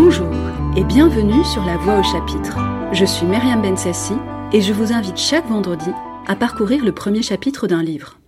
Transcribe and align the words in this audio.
Bonjour 0.00 0.28
et 0.76 0.84
bienvenue 0.84 1.42
sur 1.42 1.64
La 1.64 1.76
Voix 1.76 1.98
au 1.98 2.04
chapitre. 2.04 2.56
Je 2.92 3.04
suis 3.04 3.26
Myriam 3.26 3.60
Bensassi 3.60 4.14
et 4.52 4.60
je 4.60 4.72
vous 4.72 4.92
invite 4.92 5.16
chaque 5.16 5.48
vendredi 5.48 5.90
à 6.28 6.36
parcourir 6.36 6.84
le 6.84 6.92
premier 6.92 7.20
chapitre 7.20 7.66
d'un 7.66 7.82
livre. 7.82 8.20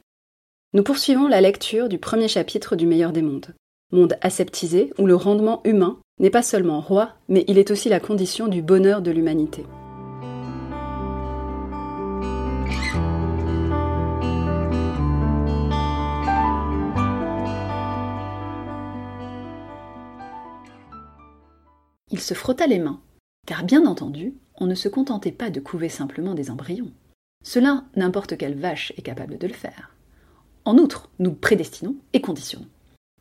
Nous 0.75 0.83
poursuivons 0.83 1.29
la 1.29 1.41
lecture 1.41 1.89
du 1.89 1.99
premier 1.99 2.27
chapitre 2.27 2.75
du 2.75 2.89
Meilleur 2.89 3.13
des 3.13 3.23
mondes. 3.23 3.55
Monde 3.93 4.17
aseptisé 4.21 4.93
où 4.99 5.07
le 5.07 5.15
rendement 5.15 5.61
humain 5.63 5.99
n'est 6.19 6.29
pas 6.29 6.43
seulement 6.43 6.81
roi, 6.81 7.11
mais 7.29 7.45
il 7.47 7.57
est 7.57 7.71
aussi 7.71 7.89
la 7.89 8.01
condition 8.01 8.49
du 8.49 8.63
bonheur 8.63 9.01
de 9.01 9.13
l'humanité. 9.13 9.65
Il 22.11 22.21
se 22.21 22.35
frotta 22.35 22.67
les 22.67 22.79
mains, 22.79 23.01
car 23.47 23.65
bien 23.65 23.87
entendu, 23.87 24.35
on 24.57 24.67
ne 24.67 24.75
se 24.75 24.89
contentait 24.89 25.33
pas 25.33 25.51
de 25.51 25.61
couver 25.61 25.89
simplement 25.89 26.35
des 26.35 26.51
embryons. 26.51 26.91
Cela, 27.45 27.85
n'importe 27.97 28.37
quelle 28.37 28.59
vache 28.59 28.93
est 28.97 29.03
capable 29.03 29.39
de 29.39 29.47
le 29.47 29.55
faire. 29.55 29.95
En 30.65 30.77
outre, 30.77 31.09
nous 31.19 31.33
prédestinons 31.33 31.97
et 32.13 32.21
conditionnons. 32.21 32.69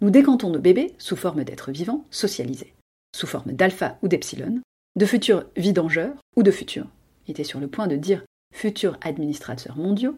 Nous 0.01 0.09
décantons 0.09 0.49
nos 0.49 0.59
bébés 0.59 0.93
sous 0.97 1.15
forme 1.15 1.43
d'êtres 1.43 1.71
vivants 1.71 2.05
socialisés, 2.09 2.73
sous 3.15 3.27
forme 3.27 3.53
d'alpha 3.53 3.97
ou 4.01 4.07
d'epsilon, 4.07 4.61
de 4.95 5.05
futurs 5.05 5.45
vidangeurs 5.55 6.15
ou 6.35 6.43
de 6.43 6.51
futurs. 6.51 6.87
Il 7.27 7.31
était 7.31 7.43
sur 7.43 7.59
le 7.59 7.67
point 7.67 7.87
de 7.87 7.95
dire 7.95 8.23
futurs 8.53 8.97
administrateurs 9.01 9.77
mondiaux, 9.77 10.17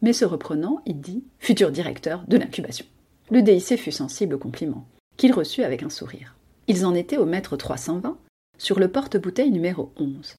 mais 0.00 0.12
se 0.12 0.24
reprenant, 0.24 0.82
il 0.86 1.00
dit 1.00 1.24
futur 1.38 1.70
directeur 1.70 2.24
de 2.28 2.36
l'incubation. 2.36 2.86
Le 3.30 3.42
DIC 3.42 3.76
fut 3.78 3.92
sensible 3.92 4.34
au 4.34 4.38
compliment, 4.38 4.86
qu'il 5.16 5.32
reçut 5.32 5.62
avec 5.62 5.82
un 5.82 5.90
sourire. 5.90 6.34
Ils 6.68 6.86
en 6.86 6.94
étaient 6.94 7.16
au 7.16 7.26
mètre 7.26 7.56
320, 7.56 8.16
sur 8.62 8.78
le 8.78 8.86
porte-bouteille 8.86 9.50
numéro 9.50 9.92
11. 9.96 10.36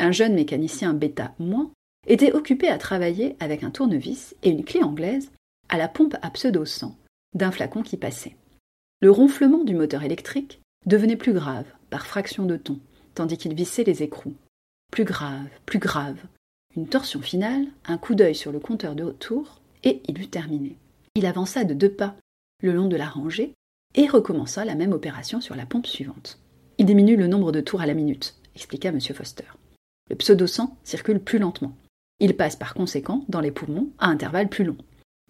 Un 0.00 0.10
jeune 0.10 0.34
mécanicien 0.34 0.92
bêta 0.92 1.34
moins 1.38 1.70
était 2.08 2.32
occupé 2.32 2.68
à 2.68 2.78
travailler 2.78 3.36
avec 3.38 3.62
un 3.62 3.70
tournevis 3.70 4.34
et 4.42 4.50
une 4.50 4.64
clé 4.64 4.82
anglaise 4.82 5.30
à 5.68 5.78
la 5.78 5.86
pompe 5.86 6.16
à 6.20 6.30
pseudo-sang 6.30 6.96
d'un 7.34 7.52
flacon 7.52 7.84
qui 7.84 7.96
passait. 7.96 8.34
Le 9.00 9.12
ronflement 9.12 9.62
du 9.62 9.76
moteur 9.76 10.02
électrique 10.02 10.60
devenait 10.84 11.16
plus 11.16 11.32
grave, 11.32 11.66
par 11.90 12.06
fraction 12.06 12.44
de 12.44 12.56
ton, 12.56 12.80
tandis 13.14 13.38
qu'il 13.38 13.54
vissait 13.54 13.84
les 13.84 14.02
écrous. 14.02 14.34
Plus 14.90 15.04
grave, 15.04 15.48
plus 15.64 15.78
grave. 15.78 16.18
Une 16.74 16.88
torsion 16.88 17.22
finale, 17.22 17.66
un 17.84 17.98
coup 17.98 18.16
d'œil 18.16 18.34
sur 18.34 18.50
le 18.50 18.58
compteur 18.58 18.96
de 18.96 19.12
tour, 19.12 19.60
et 19.84 20.02
il 20.08 20.20
eut 20.20 20.28
terminé. 20.28 20.76
Il 21.14 21.24
avança 21.24 21.62
de 21.62 21.74
deux 21.74 21.92
pas 21.92 22.16
le 22.64 22.72
long 22.72 22.88
de 22.88 22.96
la 22.96 23.08
rangée 23.08 23.52
et 23.94 24.08
recommença 24.08 24.64
la 24.64 24.74
même 24.74 24.92
opération 24.92 25.40
sur 25.40 25.54
la 25.54 25.66
pompe 25.66 25.86
suivante. 25.86 26.40
Il 26.80 26.86
diminue 26.86 27.16
le 27.16 27.26
nombre 27.26 27.52
de 27.52 27.60
tours 27.60 27.82
à 27.82 27.86
la 27.86 27.92
minute, 27.92 28.36
expliqua 28.56 28.88
M. 28.88 28.98
Foster. 29.00 29.44
Le 30.08 30.16
pseudo-sang 30.16 30.78
circule 30.82 31.20
plus 31.20 31.38
lentement. 31.38 31.76
Il 32.20 32.34
passe 32.34 32.56
par 32.56 32.72
conséquent 32.72 33.26
dans 33.28 33.42
les 33.42 33.50
poumons 33.50 33.90
à 33.98 34.06
intervalles 34.06 34.48
plus 34.48 34.64
longs. 34.64 34.78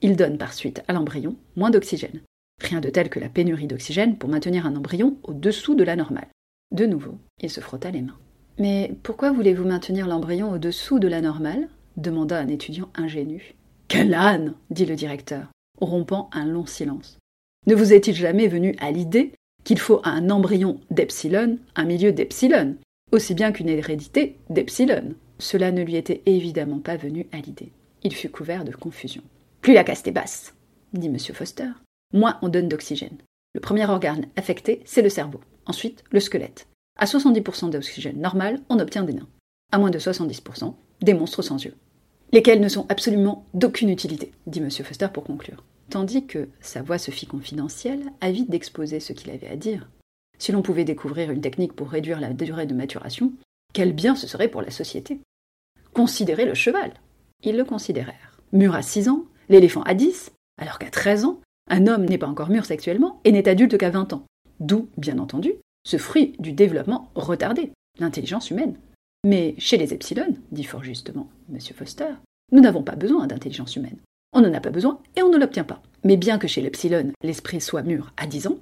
Il 0.00 0.14
donne 0.14 0.38
par 0.38 0.54
suite 0.54 0.84
à 0.86 0.92
l'embryon 0.92 1.34
moins 1.56 1.70
d'oxygène. 1.70 2.20
Rien 2.60 2.80
de 2.80 2.88
tel 2.88 3.10
que 3.10 3.18
la 3.18 3.28
pénurie 3.28 3.66
d'oxygène 3.66 4.16
pour 4.16 4.30
maintenir 4.30 4.64
un 4.64 4.76
embryon 4.76 5.16
au-dessous 5.24 5.74
de 5.74 5.82
la 5.82 5.96
normale. 5.96 6.28
De 6.70 6.86
nouveau, 6.86 7.18
il 7.40 7.50
se 7.50 7.58
frotta 7.58 7.90
les 7.90 8.02
mains. 8.02 8.18
Mais 8.60 8.94
pourquoi 9.02 9.32
voulez-vous 9.32 9.64
maintenir 9.64 10.06
l'embryon 10.06 10.52
au-dessous 10.52 11.00
de 11.00 11.08
la 11.08 11.20
normale? 11.20 11.68
demanda 11.96 12.38
un 12.38 12.46
étudiant 12.46 12.90
ingénu. 12.94 13.56
Quel 13.88 14.14
âne 14.14 14.54
dit 14.70 14.86
le 14.86 14.94
directeur, 14.94 15.48
rompant 15.80 16.30
un 16.32 16.46
long 16.46 16.66
silence. 16.66 17.18
Ne 17.66 17.74
vous 17.74 17.92
est-il 17.92 18.14
jamais 18.14 18.46
venu 18.46 18.76
à 18.78 18.92
l'idée 18.92 19.32
qu'il 19.64 19.78
faut 19.78 20.00
à 20.05 20.11
un 20.11 20.30
embryon 20.30 20.80
d'epsilon 20.91 21.58
un 21.77 21.84
milieu 21.84 22.12
d'epsilon, 22.12 22.77
aussi 23.12 23.34
bien 23.34 23.53
qu'une 23.53 23.69
hérédité 23.69 24.36
d'epsilon 24.48 25.14
Cela 25.39 25.73
ne 25.73 25.83
lui 25.83 25.96
était 25.96 26.23
évidemment 26.27 26.80
pas 26.80 26.96
venu 26.96 27.27
à 27.33 27.39
l'idée. 27.39 27.73
Il 28.02 28.14
fut 28.14 28.29
couvert 28.29 28.64
de 28.64 28.73
confusion. 28.73 29.23
Plus 29.61 29.74
la 29.74 29.84
caste 29.84 30.08
est 30.08 30.12
basse, 30.12 30.55
dit 30.92 31.08
M. 31.08 31.18
Foster, 31.18 31.68
moins 32.12 32.39
on 32.42 32.48
donne 32.48 32.68
d'oxygène. 32.68 33.18
Le 33.55 33.61
premier 33.61 33.84
organe 33.89 34.27
affecté, 34.36 34.80
c'est 34.84 35.02
le 35.02 35.08
cerveau. 35.08 35.40
Ensuite, 35.67 36.05
le 36.11 36.20
squelette. 36.20 36.67
À 36.98 37.05
70% 37.05 37.70
d'oxygène 37.70 38.20
normal, 38.20 38.61
on 38.68 38.79
obtient 38.79 39.02
des 39.02 39.13
nains. 39.13 39.29
À 39.73 39.79
moins 39.79 39.90
de 39.90 39.98
70%, 39.98 40.74
des 41.02 41.14
monstres 41.14 41.42
sans 41.42 41.63
yeux. 41.63 41.74
Lesquels 42.33 42.61
ne 42.61 42.68
sont 42.68 42.86
absolument 42.89 43.45
d'aucune 43.55 43.90
utilité, 43.90 44.33
dit 44.46 44.61
M. 44.61 44.70
Foster 44.70 45.08
pour 45.13 45.24
conclure 45.24 45.64
tandis 45.90 46.27
que 46.27 46.48
sa 46.61 46.83
voix 46.83 46.98
se 46.98 47.11
fit 47.11 47.27
confidentielle, 47.27 48.11
avide 48.20 48.48
d'exposer 48.48 49.01
ce 49.01 49.12
qu'il 49.12 49.30
avait 49.30 49.48
à 49.48 49.56
dire. 49.56 49.89
Si 50.39 50.52
l'on 50.52 50.62
pouvait 50.62 50.84
découvrir 50.84 51.30
une 51.30 51.42
technique 51.42 51.74
pour 51.74 51.90
réduire 51.90 52.20
la 52.20 52.33
durée 52.33 52.67
de 52.67 52.74
maturation, 52.74 53.33
quel 53.74 53.92
bien 53.92 54.17
ce 54.17 54.27
serait 54.27 54.48
pour 54.48 54.62
la 54.62 54.70
société 54.70 55.20
Considérez 55.92 56.46
le 56.46 56.55
cheval 56.55 56.92
Ils 57.45 57.56
le 57.56 57.64
considérèrent. 57.64 58.40
Mûr 58.52 58.74
à 58.74 58.83
6 58.83 59.08
ans, 59.11 59.27
l'éléphant 59.48 59.83
à 59.83 59.95
10, 59.95 60.33
alors 60.58 60.78
qu'à 60.78 60.90
13 60.90 61.24
ans, 61.27 61.40
un 61.68 61.86
homme 61.86 62.07
n'est 62.07 62.18
pas 62.18 62.27
encore 62.27 62.48
mûr 62.48 62.64
sexuellement 62.64 63.20
et 63.24 63.33
n'est 63.33 63.48
adulte 63.48 63.77
qu'à 63.77 63.90
20 63.90 64.12
ans. 64.12 64.24
D'où, 64.61 64.89
bien 64.96 65.18
entendu, 65.18 65.52
ce 65.84 65.98
fruit 65.98 66.34
du 66.39 66.52
développement 66.52 67.11
retardé, 67.14 67.72
l'intelligence 67.98 68.51
humaine. 68.51 68.77
Mais 69.24 69.55
chez 69.58 69.77
les 69.77 69.92
epsilon, 69.92 70.34
dit 70.52 70.64
fort 70.64 70.83
justement 70.83 71.28
M. 71.52 71.58
Foster, 71.61 72.14
nous 72.52 72.61
n'avons 72.61 72.83
pas 72.83 72.96
besoin 72.96 73.27
d'intelligence 73.27 73.77
humaine. 73.77 73.98
On 74.33 74.42
n'en 74.42 74.55
a 74.55 74.61
pas 74.61 74.70
besoin 74.70 75.01
et 75.17 75.23
on 75.23 75.30
ne 75.30 75.39
l'obtient 75.39 75.64
pas. 75.64 75.83
Mais 76.05 76.17
bien 76.17 76.39
que 76.39 76.48
chez 76.48 76.61
l'epsilon, 76.61 77.13
l'esprit 77.23 77.61
soit 77.61 77.83
mûr 77.83 78.13
à 78.17 78.27
10 78.27 78.46
ans, 78.46 78.58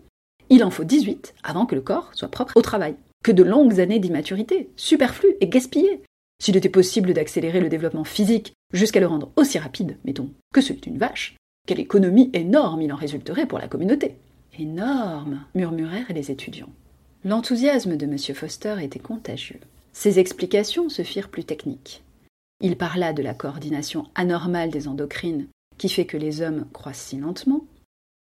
il 0.50 0.64
en 0.64 0.70
faut 0.70 0.84
18 0.84 1.34
avant 1.44 1.66
que 1.66 1.74
le 1.74 1.82
corps 1.82 2.10
soit 2.14 2.28
propre 2.28 2.56
au 2.56 2.62
travail. 2.62 2.96
Que 3.22 3.32
de 3.32 3.42
longues 3.42 3.80
années 3.80 3.98
d'immaturité, 3.98 4.70
superflues 4.76 5.36
et 5.40 5.48
gaspillées. 5.48 6.02
S'il 6.40 6.56
était 6.56 6.68
possible 6.68 7.12
d'accélérer 7.12 7.60
le 7.60 7.68
développement 7.68 8.04
physique 8.04 8.54
jusqu'à 8.72 9.00
le 9.00 9.06
rendre 9.06 9.30
aussi 9.36 9.58
rapide, 9.58 9.96
mettons, 10.04 10.30
que 10.54 10.60
celui 10.60 10.80
d'une 10.80 10.98
vache, 10.98 11.36
quelle 11.66 11.80
économie 11.80 12.30
énorme 12.32 12.80
il 12.80 12.92
en 12.92 12.96
résulterait 12.96 13.46
pour 13.46 13.58
la 13.58 13.68
communauté. 13.68 14.14
Énorme, 14.58 15.44
murmurèrent 15.54 16.12
les 16.14 16.30
étudiants. 16.30 16.70
L'enthousiasme 17.24 17.96
de 17.96 18.06
M. 18.06 18.16
Foster 18.34 18.76
était 18.80 18.98
contagieux. 18.98 19.60
Ses 19.92 20.18
explications 20.18 20.88
se 20.88 21.02
firent 21.02 21.28
plus 21.28 21.44
techniques. 21.44 22.02
Il 22.60 22.76
parla 22.76 23.12
de 23.12 23.22
la 23.22 23.34
coordination 23.34 24.06
anormale 24.14 24.70
des 24.70 24.88
endocrines 24.88 25.48
qui 25.78 25.88
fait 25.88 26.06
que 26.06 26.16
les 26.16 26.42
hommes 26.42 26.66
croissent 26.72 27.06
si 27.06 27.16
lentement. 27.16 27.64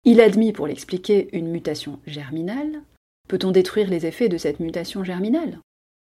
Il 0.05 0.21
admit 0.21 0.53
pour 0.53 0.67
l'expliquer 0.67 1.29
une 1.33 1.49
mutation 1.49 2.01
germinale. 2.07 2.83
Peut-on 3.29 3.53
détruire 3.53 3.89
les 3.89 4.05
effets 4.05 4.29
de 4.29 4.37
cette 4.37 4.61
mutation 4.61 5.03
germinale? 5.03 5.61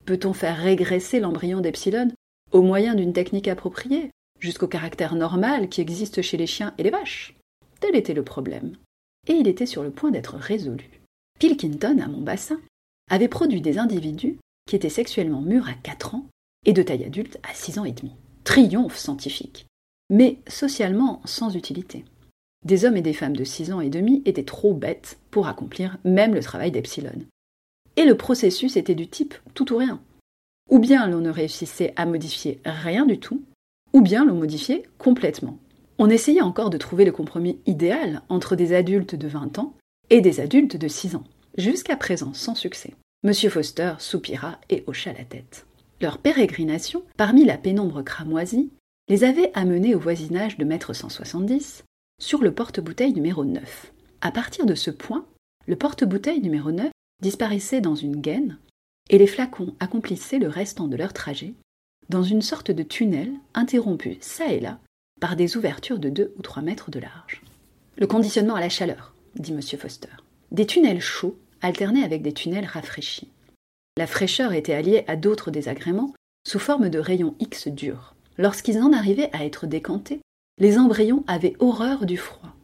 Peut-on 0.05 0.33
faire 0.33 0.57
régresser 0.57 1.19
l'embryon 1.19 1.61
d'epsilon 1.61 2.11
au 2.51 2.61
moyen 2.61 2.93
d'une 2.93 3.13
technique 3.13 3.47
appropriée, 3.47 4.11
jusqu'au 4.39 4.67
caractère 4.67 5.15
normal 5.15 5.69
qui 5.69 5.81
existe 5.81 6.21
chez 6.21 6.37
les 6.37 6.47
chiens 6.47 6.73
et 6.77 6.83
les 6.83 6.89
vaches? 6.89 7.35
Tel 7.79 7.95
était 7.95 8.13
le 8.13 8.23
problème. 8.23 8.75
Et 9.27 9.33
il 9.33 9.47
était 9.47 9.65
sur 9.65 9.81
le 9.81 9.91
point 9.91 10.11
d'être 10.11 10.35
résolu. 10.35 11.01
Pilkington, 11.39 11.99
à 11.99 12.07
Mombasa, 12.07 12.55
avait 13.09 13.27
produit 13.27 13.61
des 13.61 13.77
individus 13.77 14.37
qui 14.67 14.75
étaient 14.75 14.89
sexuellement 14.89 15.41
mûrs 15.41 15.69
à 15.69 15.73
4 15.73 16.15
ans 16.15 16.25
et 16.65 16.73
de 16.73 16.83
taille 16.83 17.05
adulte 17.05 17.39
à 17.43 17.53
6 17.53 17.79
ans 17.79 17.85
et 17.85 17.91
demi. 17.91 18.11
Triomphe 18.43 18.97
scientifique 18.97 19.65
mais 20.09 20.39
socialement 20.47 21.21
sans 21.25 21.55
utilité. 21.55 22.05
Des 22.63 22.85
hommes 22.85 22.97
et 22.97 23.01
des 23.01 23.13
femmes 23.13 23.35
de 23.35 23.43
6 23.43 23.71
ans 23.71 23.81
et 23.81 23.89
demi 23.89 24.21
étaient 24.25 24.43
trop 24.43 24.73
bêtes 24.73 25.19
pour 25.31 25.47
accomplir 25.47 25.97
même 26.03 26.33
le 26.33 26.41
travail 26.41 26.71
d'Epsilon. 26.71 27.21
Et 27.95 28.05
le 28.05 28.17
processus 28.17 28.75
était 28.75 28.95
du 28.95 29.07
type 29.07 29.35
tout 29.53 29.71
ou 29.73 29.77
rien. 29.77 30.01
Ou 30.69 30.79
bien 30.79 31.07
l'on 31.07 31.19
ne 31.19 31.29
réussissait 31.29 31.93
à 31.95 32.05
modifier 32.05 32.59
rien 32.65 33.05
du 33.05 33.19
tout, 33.19 33.43
ou 33.93 34.01
bien 34.01 34.25
l'on 34.25 34.35
modifiait 34.35 34.83
complètement. 34.97 35.57
On 35.99 36.09
essayait 36.09 36.41
encore 36.41 36.69
de 36.69 36.77
trouver 36.77 37.05
le 37.05 37.11
compromis 37.11 37.59
idéal 37.65 38.21
entre 38.27 38.55
des 38.55 38.73
adultes 38.73 39.15
de 39.15 39.27
20 39.27 39.59
ans 39.59 39.75
et 40.09 40.21
des 40.21 40.39
adultes 40.39 40.75
de 40.75 40.87
6 40.87 41.15
ans, 41.15 41.23
jusqu'à 41.57 41.95
présent 41.95 42.33
sans 42.33 42.55
succès. 42.55 42.95
Monsieur 43.23 43.49
Foster 43.49 43.93
soupira 43.99 44.59
et 44.69 44.83
hocha 44.87 45.13
la 45.13 45.23
tête. 45.23 45.65
Leur 46.01 46.17
pérégrination, 46.17 47.03
parmi 47.15 47.45
la 47.45 47.57
pénombre 47.57 48.03
cramoisie, 48.03 48.71
les 49.07 49.23
avait 49.23 49.51
amenés 49.53 49.93
au 49.93 49.99
voisinage 49.99 50.57
de 50.57 50.65
mètre 50.65 50.93
170, 50.93 51.83
sur 52.19 52.41
le 52.41 52.53
porte-bouteille 52.53 53.13
numéro 53.13 53.45
9. 53.45 53.91
À 54.21 54.31
partir 54.31 54.65
de 54.65 54.75
ce 54.75 54.89
point, 54.89 55.25
le 55.67 55.75
porte-bouteille 55.75 56.41
numéro 56.41 56.71
9 56.71 56.89
disparaissait 57.21 57.81
dans 57.81 57.95
une 57.95 58.19
gaine, 58.19 58.57
et 59.09 59.17
les 59.17 59.27
flacons 59.27 59.75
accomplissaient 59.79 60.39
le 60.39 60.47
restant 60.47 60.87
de 60.87 60.95
leur 60.95 61.13
trajet 61.13 61.53
dans 62.09 62.23
une 62.23 62.41
sorte 62.41 62.71
de 62.71 62.83
tunnel 62.83 63.31
interrompu 63.53 64.17
çà 64.21 64.51
et 64.51 64.59
là 64.59 64.79
par 65.21 65.35
des 65.35 65.55
ouvertures 65.55 65.99
de 65.99 66.09
2 66.09 66.33
ou 66.37 66.41
3 66.41 66.61
mètres 66.61 66.91
de 66.91 66.99
large. 66.99 67.41
Le 67.97 68.07
conditionnement 68.07 68.55
à 68.55 68.59
la 68.59 68.69
chaleur, 68.69 69.13
dit 69.35 69.53
M. 69.53 69.61
Foster. 69.61 70.09
Des 70.51 70.65
tunnels 70.65 71.01
chauds 71.01 71.37
alternaient 71.61 72.03
avec 72.03 72.21
des 72.21 72.33
tunnels 72.33 72.65
rafraîchis. 72.65 73.29
La 73.97 74.07
fraîcheur 74.07 74.53
était 74.53 74.73
alliée 74.73 75.05
à 75.07 75.15
d'autres 75.15 75.51
désagréments 75.51 76.13
sous 76.45 76.59
forme 76.59 76.89
de 76.89 76.99
rayons 76.99 77.35
X 77.39 77.69
durs. 77.69 78.14
Lorsqu'ils 78.37 78.79
en 78.79 78.93
arrivaient 78.93 79.29
à 79.33 79.45
être 79.45 79.67
décantés, 79.67 80.21
les 80.57 80.77
embryons 80.77 81.23
avaient 81.27 81.55
horreur 81.59 82.05
du 82.05 82.17
froid. 82.17 82.55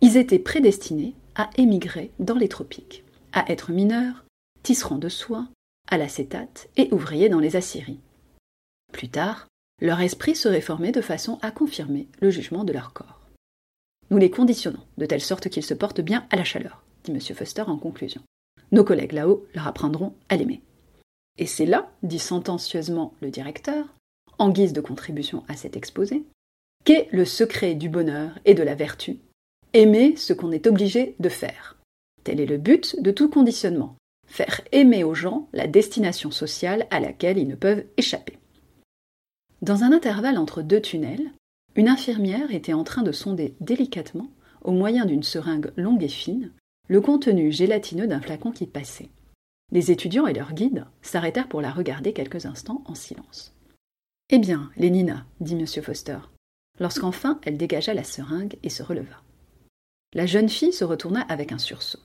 Ils 0.00 0.16
étaient 0.16 0.38
prédestinés 0.38 1.14
à 1.34 1.50
émigrer 1.56 2.10
dans 2.18 2.34
les 2.34 2.48
tropiques, 2.48 3.04
à 3.32 3.50
être 3.50 3.72
mineurs 3.72 4.24
tisserands 4.62 4.98
de 4.98 5.08
soie, 5.08 5.46
à 5.90 5.98
l'acétate 5.98 6.68
et 6.76 6.88
ouvriers 6.92 7.28
dans 7.28 7.40
les 7.40 7.56
aciéries. 7.56 8.00
Plus 8.92 9.08
tard, 9.08 9.46
leur 9.80 10.00
esprit 10.00 10.34
serait 10.34 10.60
formé 10.60 10.92
de 10.92 11.00
façon 11.00 11.38
à 11.42 11.50
confirmer 11.50 12.08
le 12.20 12.30
jugement 12.30 12.64
de 12.64 12.72
leur 12.72 12.92
corps. 12.92 13.20
Nous 14.10 14.18
les 14.18 14.30
conditionnons 14.30 14.84
de 14.96 15.06
telle 15.06 15.20
sorte 15.20 15.48
qu'ils 15.48 15.64
se 15.64 15.74
portent 15.74 16.00
bien 16.00 16.26
à 16.30 16.36
la 16.36 16.44
chaleur, 16.44 16.82
dit 17.04 17.10
M. 17.10 17.20
Foster 17.20 17.62
en 17.62 17.76
conclusion. 17.76 18.22
Nos 18.72 18.84
collègues 18.84 19.12
là-haut 19.12 19.46
leur 19.54 19.66
apprendront 19.66 20.14
à 20.28 20.36
l'aimer. 20.36 20.62
Et 21.36 21.46
c'est 21.46 21.66
là, 21.66 21.90
dit 22.02 22.18
sentencieusement 22.18 23.14
le 23.20 23.30
directeur, 23.30 23.86
en 24.38 24.50
guise 24.50 24.72
de 24.72 24.80
contribution 24.80 25.44
à 25.48 25.54
cet 25.54 25.76
exposé, 25.76 26.24
qu'est 26.84 27.08
le 27.12 27.24
secret 27.24 27.74
du 27.74 27.88
bonheur 27.88 28.38
et 28.44 28.54
de 28.54 28.62
la 28.62 28.74
vertu, 28.74 29.18
aimer 29.72 30.16
ce 30.16 30.32
qu'on 30.32 30.52
est 30.52 30.66
obligé 30.66 31.16
de 31.18 31.28
faire. 31.28 31.76
Tel 32.22 32.40
est 32.40 32.46
le 32.46 32.58
but 32.58 33.00
de 33.02 33.10
tout 33.10 33.28
conditionnement, 33.28 33.96
faire 34.26 34.60
aimer 34.72 35.04
aux 35.04 35.14
gens 35.14 35.48
la 35.52 35.66
destination 35.66 36.30
sociale 36.30 36.86
à 36.90 37.00
laquelle 37.00 37.38
ils 37.38 37.48
ne 37.48 37.54
peuvent 37.54 37.84
échapper. 37.96 38.38
Dans 39.62 39.82
un 39.82 39.92
intervalle 39.92 40.38
entre 40.38 40.62
deux 40.62 40.80
tunnels, 40.80 41.32
une 41.76 41.88
infirmière 41.88 42.54
était 42.54 42.72
en 42.72 42.84
train 42.84 43.02
de 43.02 43.12
sonder 43.12 43.54
délicatement, 43.60 44.28
au 44.62 44.72
moyen 44.72 45.04
d'une 45.04 45.22
seringue 45.22 45.72
longue 45.76 46.02
et 46.02 46.08
fine, 46.08 46.52
le 46.88 47.00
contenu 47.00 47.50
gélatineux 47.50 48.06
d'un 48.06 48.20
flacon 48.20 48.52
qui 48.52 48.66
passait. 48.66 49.08
Les 49.72 49.90
étudiants 49.90 50.26
et 50.26 50.34
leurs 50.34 50.52
guides 50.52 50.84
s'arrêtèrent 51.02 51.48
pour 51.48 51.60
la 51.60 51.70
regarder 51.70 52.12
quelques 52.12 52.46
instants 52.46 52.82
en 52.86 52.94
silence. 52.94 53.54
Eh 54.30 54.38
bien, 54.38 54.70
Lénina, 54.76 55.26
dit 55.40 55.54
M. 55.54 55.66
Foster, 55.66 56.18
lorsqu'enfin 56.80 57.38
elle 57.44 57.58
dégagea 57.58 57.92
la 57.92 58.04
seringue 58.04 58.56
et 58.62 58.70
se 58.70 58.82
releva. 58.82 59.22
La 60.14 60.24
jeune 60.24 60.48
fille 60.48 60.72
se 60.72 60.84
retourna 60.84 61.20
avec 61.22 61.52
un 61.52 61.58
sursaut. 61.58 61.98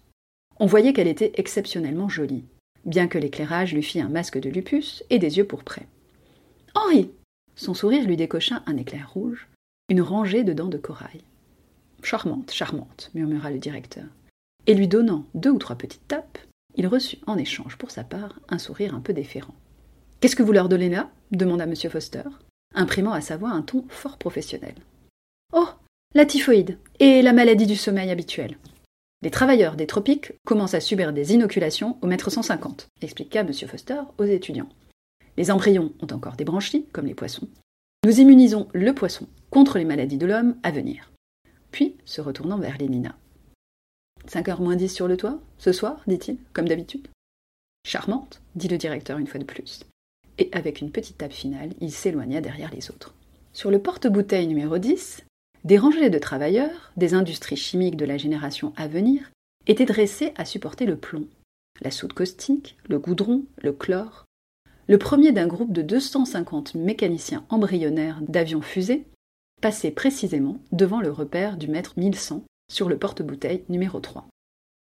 On 0.59 0.65
voyait 0.65 0.91
qu'elle 0.91 1.07
était 1.07 1.31
exceptionnellement 1.35 2.09
jolie, 2.09 2.43
bien 2.83 3.07
que 3.07 3.17
l'éclairage 3.17 3.73
lui 3.73 3.83
fît 3.83 4.01
un 4.01 4.09
masque 4.09 4.37
de 4.37 4.49
lupus 4.49 5.03
et 5.09 5.19
des 5.19 5.37
yeux 5.37 5.47
pourprés. 5.47 5.87
Henri 6.75 7.09
Son 7.55 7.73
sourire 7.73 8.05
lui 8.05 8.17
décocha 8.17 8.63
un 8.65 8.75
éclair 8.75 9.11
rouge, 9.13 9.47
une 9.87 10.01
rangée 10.01 10.43
de 10.43 10.51
dents 10.51 10.67
de 10.67 10.77
corail. 10.77 11.21
Charmante, 12.03 12.51
charmante, 12.51 13.11
murmura 13.13 13.49
le 13.49 13.59
directeur. 13.59 14.05
Et 14.67 14.73
lui 14.73 14.89
donnant 14.89 15.25
deux 15.35 15.51
ou 15.51 15.57
trois 15.57 15.77
petites 15.77 16.07
tapes, 16.07 16.37
il 16.75 16.87
reçut 16.87 17.19
en 17.27 17.37
échange 17.37 17.77
pour 17.77 17.91
sa 17.91 18.03
part 18.03 18.39
un 18.49 18.57
sourire 18.57 18.93
un 18.93 18.99
peu 18.99 19.13
déférent. 19.13 19.55
Qu'est-ce 20.19 20.35
que 20.35 20.43
vous 20.43 20.51
leur 20.51 20.67
donnez 20.67 20.89
là? 20.89 21.09
demanda 21.31 21.63
M. 21.63 21.75
Foster, 21.75 22.23
imprimant 22.75 23.13
à 23.13 23.21
sa 23.21 23.37
voix 23.37 23.51
un 23.51 23.61
ton 23.61 23.85
fort 23.87 24.17
professionnel. 24.17 24.75
Oh 25.53 25.69
La 26.13 26.25
typhoïde 26.25 26.77
et 26.99 27.21
la 27.21 27.31
maladie 27.31 27.65
du 27.65 27.77
sommeil 27.77 28.09
habituelle. 28.09 28.57
Les 29.21 29.31
travailleurs 29.31 29.75
des 29.75 29.87
tropiques 29.87 30.33
commencent 30.45 30.73
à 30.73 30.81
subir 30.81 31.13
des 31.13 31.33
inoculations 31.33 31.97
au 32.01 32.07
mètre 32.07 32.29
150, 32.29 32.87
expliqua 33.01 33.41
M. 33.41 33.53
Foster 33.53 34.01
aux 34.17 34.25
étudiants. 34.25 34.69
Les 35.37 35.51
embryons 35.51 35.93
ont 36.01 36.13
encore 36.13 36.35
des 36.35 36.45
branchies, 36.45 36.85
comme 36.91 37.05
les 37.05 37.15
poissons. 37.15 37.47
Nous 38.05 38.19
immunisons 38.19 38.67
le 38.73 38.93
poisson 38.93 39.27
contre 39.49 39.77
les 39.77 39.85
maladies 39.85 40.17
de 40.17 40.25
l'homme 40.25 40.55
à 40.63 40.71
venir. 40.71 41.11
Puis, 41.71 41.95
se 42.03 42.19
retournant 42.19 42.57
vers 42.57 42.77
Lénina. 42.77 43.15
Cinq 44.25 44.49
heures 44.49 44.61
moins 44.61 44.75
dix 44.75 44.89
sur 44.89 45.07
le 45.07 45.15
toit, 45.15 45.39
ce 45.57 45.71
soir, 45.71 46.01
dit-il, 46.07 46.37
comme 46.51 46.67
d'habitude? 46.67 47.07
Charmante, 47.85 48.41
dit 48.55 48.67
le 48.67 48.77
directeur 48.77 49.17
une 49.17 49.27
fois 49.27 49.39
de 49.39 49.45
plus. 49.45 49.85
Et 50.39 50.49
avec 50.53 50.79
une 50.79 50.89
petite 50.89 51.17
tape 51.17 51.33
finale, 51.33 51.73
il 51.81 51.91
s'éloigna 51.91 52.39
derrière 52.39 52.73
les 52.73 52.89
autres. 52.89 53.13
Sur 53.51 53.71
le 53.71 53.79
porte-bouteille 53.79 54.47
numéro 54.47 54.77
10, 54.77 55.25
des 55.65 55.77
rangées 55.77 56.09
de 56.09 56.17
travailleurs, 56.17 56.93
des 56.95 57.13
industries 57.13 57.57
chimiques 57.57 57.97
de 57.97 58.05
la 58.05 58.17
génération 58.17 58.71
à 58.77 58.87
venir, 58.87 59.31
étaient 59.67 59.85
dressés 59.85 60.31
à 60.37 60.45
supporter 60.45 60.85
le 60.85 60.95
plomb, 60.95 61.27
la 61.81 61.91
soude 61.91 62.13
caustique, 62.13 62.77
le 62.87 62.99
goudron, 62.99 63.43
le 63.61 63.73
chlore. 63.73 64.25
Le 64.87 64.97
premier 64.97 65.33
d'un 65.33 65.45
groupe 65.45 65.73
de 65.73 65.81
250 65.81 66.73
mécaniciens 66.75 67.45
embryonnaires 67.49 68.21
d'avions 68.21 68.61
fusées 68.61 69.05
passait 69.61 69.91
précisément 69.91 70.57
devant 70.71 71.01
le 71.01 71.11
repère 71.11 71.57
du 71.57 71.67
mètre 71.67 71.93
1100 71.97 72.45
sur 72.71 72.87
le 72.87 72.97
porte-bouteille 72.97 73.65
numéro 73.67 73.99
3. 73.99 74.25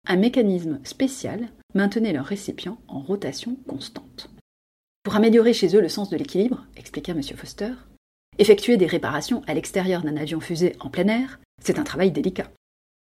Un 0.08 0.16
mécanisme 0.16 0.80
spécial 0.82 1.48
maintenait 1.74 2.12
leur 2.12 2.26
récipient 2.26 2.78
en 2.88 2.98
rotation 2.98 3.56
constante. 3.68 4.33
Pour 5.04 5.16
améliorer 5.16 5.52
chez 5.52 5.76
eux 5.76 5.82
le 5.82 5.90
sens 5.90 6.08
de 6.08 6.16
l'équilibre, 6.16 6.64
expliqua 6.78 7.12
M. 7.12 7.22
Foster, 7.22 7.72
effectuer 8.38 8.78
des 8.78 8.86
réparations 8.86 9.42
à 9.46 9.52
l'extérieur 9.52 10.02
d'un 10.02 10.16
avion 10.16 10.40
fusée 10.40 10.76
en 10.80 10.88
plein 10.88 11.08
air, 11.08 11.40
c'est 11.62 11.78
un 11.78 11.84
travail 11.84 12.10
délicat. 12.10 12.50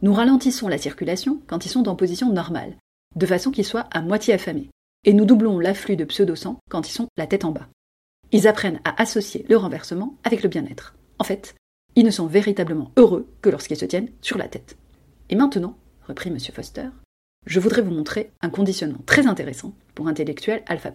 Nous 0.03 0.13
ralentissons 0.13 0.67
la 0.67 0.79
circulation 0.79 1.41
quand 1.47 1.65
ils 1.65 1.69
sont 1.69 1.89
en 1.89 1.95
position 1.95 2.33
normale, 2.33 2.77
de 3.15 3.25
façon 3.25 3.53
qu'ils 3.53 3.65
soient 3.65 3.87
à 3.93 4.03
moitié 4.03 4.35
affamés, 4.35 4.69
et 5.05 5.13
nous 5.13 5.25
doublons 5.25 5.61
l'afflux 5.61 5.95
de 5.95 6.05
pseudo-sang 6.05 6.59
quand 6.69 6.89
ils 6.89 6.93
sont 6.93 7.07
la 7.17 7.29
tête 7.29 7.45
en 7.45 7.53
bas. 7.53 7.69
Ils 8.33 8.49
apprennent 8.49 8.81
à 8.85 9.01
associer 9.01 9.47
le 9.49 9.57
renversement 9.57 10.17
avec 10.25 10.43
le 10.43 10.49
bien-être. 10.49 10.97
En 11.21 11.25
fait, 11.25 11.55
ils 11.95 12.05
ne 12.05 12.11
sont 12.11 12.27
véritablement 12.27 12.91
heureux 12.97 13.29
que 13.43 13.49
lorsqu'ils 13.49 13.77
se 13.77 13.85
tiennent 13.85 14.11
sur 14.23 14.39
la 14.39 14.49
tête. 14.49 14.77
Et 15.31 15.37
maintenant, 15.37 15.79
reprit 16.09 16.31
M. 16.31 16.41
Foster, 16.41 16.89
je 17.47 17.61
voudrais 17.61 17.83
vous 17.83 17.95
montrer 17.95 18.33
un 18.41 18.51
conditionnement 18.51 19.03
très 19.07 19.29
intéressant 19.29 19.73
pour 19.95 20.09
intellectuels 20.09 20.65
alpha. 20.67 20.93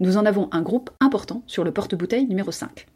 Nous 0.00 0.16
en 0.16 0.26
avons 0.26 0.48
un 0.52 0.62
groupe 0.62 0.90
important 1.00 1.42
sur 1.46 1.64
le 1.64 1.72
porte-bouteille 1.72 2.26
numéro 2.26 2.50
5. 2.50 2.86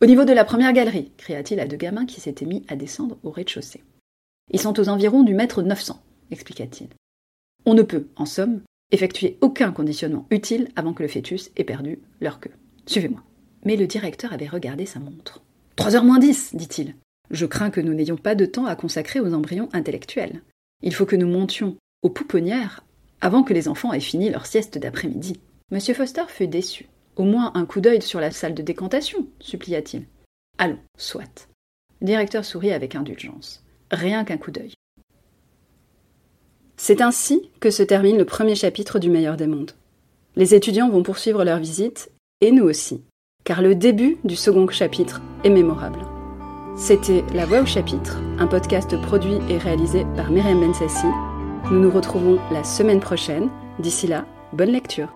Au 0.00 0.06
niveau 0.06 0.24
de 0.24 0.32
la 0.32 0.44
première 0.44 0.72
galerie, 0.72 1.12
cria-t-il 1.16 1.60
à 1.60 1.66
deux 1.66 1.76
gamins 1.76 2.06
qui 2.06 2.20
s'étaient 2.20 2.46
mis 2.46 2.64
à 2.68 2.76
descendre 2.76 3.18
au 3.22 3.30
rez-de-chaussée. 3.30 3.84
Ils 4.50 4.60
sont 4.60 4.80
aux 4.80 4.88
environs 4.88 5.22
du 5.22 5.34
mètre 5.34 5.62
900, 5.62 6.02
expliqua-t-il. 6.30 6.88
On 7.64 7.74
ne 7.74 7.82
peut, 7.82 8.08
en 8.16 8.26
somme, 8.26 8.62
effectuer 8.90 9.38
aucun 9.40 9.70
conditionnement 9.72 10.26
utile 10.30 10.68
avant 10.74 10.94
que 10.94 11.02
le 11.02 11.08
fœtus 11.08 11.50
ait 11.56 11.64
perdu 11.64 12.00
leur 12.20 12.40
queue. 12.40 12.52
Suivez-moi. 12.86 13.22
Mais 13.64 13.76
le 13.76 13.86
directeur 13.86 14.32
avait 14.32 14.48
regardé 14.48 14.86
sa 14.86 14.98
montre. 14.98 15.42
Trois 15.76 15.94
heures 15.94 16.04
moins 16.04 16.18
dix, 16.18 16.54
dit-il. 16.54 16.96
Je 17.30 17.46
crains 17.46 17.70
que 17.70 17.80
nous 17.80 17.94
n'ayons 17.94 18.16
pas 18.16 18.34
de 18.34 18.44
temps 18.44 18.66
à 18.66 18.74
consacrer 18.74 19.20
aux 19.20 19.32
embryons 19.32 19.68
intellectuels. 19.72 20.42
Il 20.82 20.94
faut 20.94 21.06
que 21.06 21.16
nous 21.16 21.28
montions 21.28 21.76
aux 22.02 22.10
pouponnières 22.10 22.84
avant 23.20 23.44
que 23.44 23.54
les 23.54 23.68
enfants 23.68 23.92
aient 23.92 24.00
fini 24.00 24.28
leur 24.28 24.46
sieste 24.46 24.78
d'après-midi. 24.78 25.38
Monsieur 25.72 25.94
Foster 25.94 26.22
fut 26.28 26.46
déçu. 26.46 26.86
Au 27.16 27.24
moins 27.24 27.50
un 27.54 27.66
coup 27.66 27.80
d'œil 27.80 28.00
sur 28.00 28.20
la 28.20 28.30
salle 28.30 28.54
de 28.54 28.62
décantation, 28.62 29.26
supplia-t-il. 29.40 30.06
Allons, 30.58 30.78
soit. 30.96 31.48
Le 32.00 32.06
directeur 32.06 32.44
sourit 32.44 32.72
avec 32.72 32.94
indulgence. 32.94 33.64
Rien 33.90 34.24
qu'un 34.24 34.38
coup 34.38 34.52
d'œil. 34.52 34.74
C'est 36.76 37.00
ainsi 37.00 37.50
que 37.58 37.70
se 37.70 37.82
termine 37.82 38.18
le 38.18 38.24
premier 38.24 38.54
chapitre 38.54 39.00
du 39.00 39.10
Meilleur 39.10 39.36
des 39.36 39.48
mondes. 39.48 39.72
Les 40.36 40.54
étudiants 40.54 40.90
vont 40.90 41.02
poursuivre 41.02 41.42
leur 41.42 41.58
visite, 41.58 42.12
et 42.40 42.52
nous 42.52 42.64
aussi 42.64 43.02
car 43.44 43.62
le 43.62 43.74
début 43.74 44.18
du 44.24 44.36
second 44.36 44.68
chapitre 44.68 45.20
est 45.44 45.50
mémorable. 45.50 46.00
C'était 46.76 47.24
La 47.34 47.44
Voix 47.44 47.60
au 47.60 47.66
chapitre, 47.66 48.20
un 48.38 48.46
podcast 48.46 48.96
produit 49.02 49.38
et 49.48 49.58
réalisé 49.58 50.06
par 50.16 50.30
Myriam 50.30 50.60
Bensassi. 50.60 51.06
Nous 51.70 51.80
nous 51.80 51.90
retrouvons 51.90 52.38
la 52.50 52.64
semaine 52.64 53.00
prochaine. 53.00 53.50
D'ici 53.78 54.06
là, 54.06 54.26
bonne 54.52 54.70
lecture. 54.70 55.14